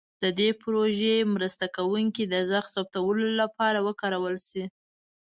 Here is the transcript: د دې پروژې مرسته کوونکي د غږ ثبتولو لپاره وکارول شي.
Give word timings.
د 0.23 0.25
دې 0.39 0.49
پروژې 0.61 1.15
مرسته 1.35 1.65
کوونکي 1.77 2.23
د 2.27 2.35
غږ 2.49 2.65
ثبتولو 2.75 3.27
لپاره 3.41 3.77
وکارول 3.87 4.35
شي. 4.47 4.63